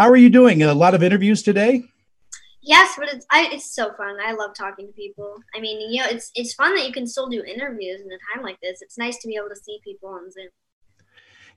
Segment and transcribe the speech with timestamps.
[0.00, 0.62] How are you doing?
[0.62, 1.84] A lot of interviews today?
[2.62, 4.16] Yes, but it's I, it's so fun.
[4.24, 5.36] I love talking to people.
[5.54, 8.34] I mean, you know, it's it's fun that you can still do interviews in a
[8.34, 8.80] time like this.
[8.80, 10.48] It's nice to be able to see people on Zoom.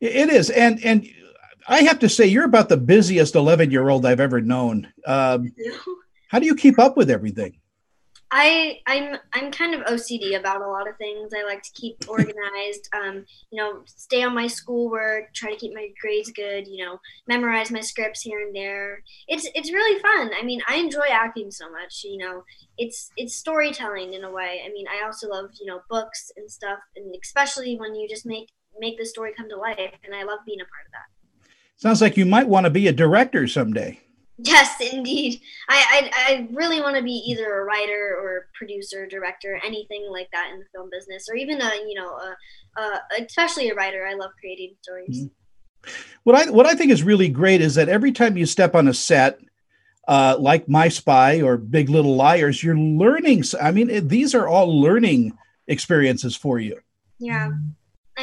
[0.02, 1.08] It is, and and
[1.70, 4.92] I have to say, you're about the busiest 11 year old I've ever known.
[5.08, 5.54] Um,
[6.28, 7.62] how do you keep up with everything?
[8.36, 11.34] I I'm I'm kind of OCD about a lot of things.
[11.38, 12.90] I like to keep organized.
[12.92, 16.68] Um, you know, stay on my schoolwork, try to keep my grades good.
[16.68, 19.04] You know, memorize my scripts here and there.
[19.28, 20.32] It's it's really fun.
[20.36, 22.04] I mean, I enjoy acting so much.
[22.04, 22.44] You know,
[22.76, 24.64] it's it's storytelling in a way.
[24.66, 28.26] I mean, I also love you know books and stuff, and especially when you just
[28.26, 29.78] make make the story come to life.
[30.04, 31.52] And I love being a part of that.
[31.78, 34.00] Sounds like you might want to be a director someday.
[34.38, 35.42] Yes, indeed.
[35.70, 40.30] I I, I really want to be either a writer or producer, director, anything like
[40.34, 44.08] that in the film business, or even a you know a, a especially a writer.
[44.08, 45.26] I love creating stories.
[45.26, 45.92] Mm-hmm.
[46.24, 48.88] What I what I think is really great is that every time you step on
[48.88, 49.40] a set,
[50.08, 53.44] uh, like My Spy or Big Little Liars, you're learning.
[53.62, 55.38] I mean, these are all learning
[55.68, 56.80] experiences for you.
[57.20, 57.52] Yeah,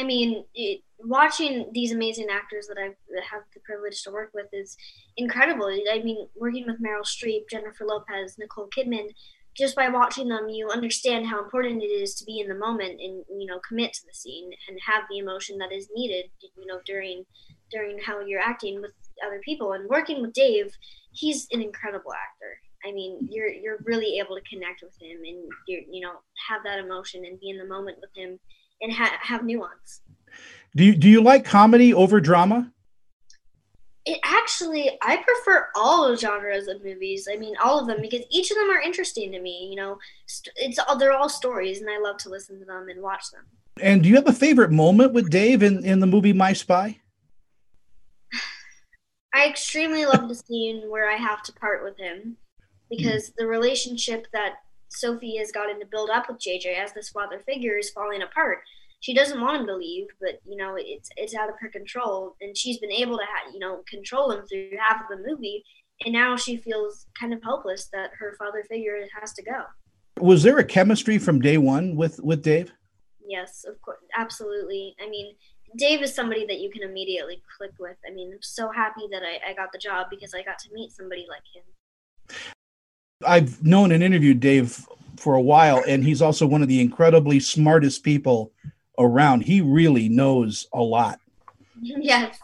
[0.01, 4.47] I mean, it, watching these amazing actors that I have the privilege to work with
[4.51, 4.75] is
[5.15, 5.67] incredible.
[5.67, 9.09] I mean, working with Meryl Streep, Jennifer Lopez, Nicole Kidman,
[9.55, 12.99] just by watching them, you understand how important it is to be in the moment
[12.99, 16.31] and you know commit to the scene and have the emotion that is needed.
[16.41, 17.25] You know, during
[17.69, 20.71] during how you're acting with other people and working with Dave,
[21.11, 22.57] he's an incredible actor.
[22.83, 26.13] I mean, you're you're really able to connect with him and you you know
[26.49, 28.39] have that emotion and be in the moment with him
[28.81, 30.01] and ha- have nuance.
[30.75, 32.71] Do you, do you like comedy over drama?
[34.05, 37.27] It actually, I prefer all genres of movies.
[37.31, 39.67] I mean, all of them because each of them are interesting to me.
[39.69, 39.99] You know,
[40.55, 43.43] it's all they're all stories, and I love to listen to them and watch them.
[43.79, 46.99] And do you have a favorite moment with Dave in, in the movie My Spy?
[49.35, 52.37] I extremely love the scene where I have to part with him
[52.89, 54.55] because the relationship that
[54.91, 58.59] Sophie has gotten to build up with JJ as this father figure is falling apart
[59.01, 62.35] she doesn't want him to leave, but you know it's it's out of her control,
[62.39, 65.63] and she's been able to ha- you know control him through half of the movie,
[66.05, 69.63] and now she feels kind of helpless that her father figure has to go.
[70.19, 72.71] Was there a chemistry from day one with with Dave?
[73.27, 74.95] Yes, of course, absolutely.
[75.03, 75.35] I mean,
[75.77, 77.97] Dave is somebody that you can immediately click with.
[78.07, 80.69] I mean, I'm so happy that I, I got the job because I got to
[80.73, 82.43] meet somebody like him.
[83.25, 84.85] I've known and interviewed Dave
[85.17, 88.51] for a while, and he's also one of the incredibly smartest people
[88.97, 89.41] around.
[89.41, 91.19] He really knows a lot.
[91.81, 92.37] Yes.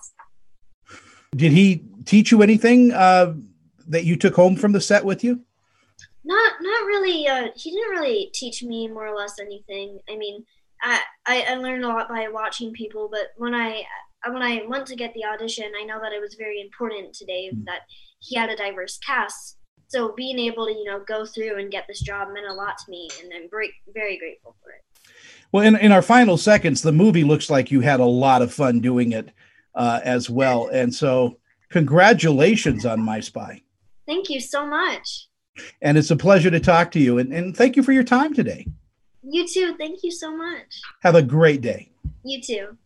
[1.36, 3.34] Did he teach you anything uh,
[3.88, 5.42] that you took home from the set with you?
[6.24, 7.28] Not, not really.
[7.28, 10.00] Uh, he didn't really teach me more or less anything.
[10.10, 10.46] I mean,
[10.82, 13.84] I, I, I learned a lot by watching people, but when I
[14.26, 17.26] when I went to get the audition, I know that it was very important to
[17.26, 17.66] Dave mm-hmm.
[17.66, 17.82] that
[18.20, 19.57] he had a diverse cast.
[19.90, 22.78] So being able to you know go through and get this job meant a lot
[22.78, 24.84] to me, and I'm very very grateful for it.
[25.52, 28.54] Well, in, in our final seconds, the movie looks like you had a lot of
[28.54, 29.30] fun doing it
[29.76, 30.68] uh, as well.
[30.68, 31.38] And so,
[31.70, 33.62] congratulations on My Spy.
[34.06, 35.28] Thank you so much.
[35.82, 37.18] And it's a pleasure to talk to you.
[37.18, 38.68] And, and thank you for your time today.
[39.24, 39.76] You too.
[39.78, 40.82] Thank you so much.
[41.02, 41.92] Have a great day.
[42.24, 42.78] You too.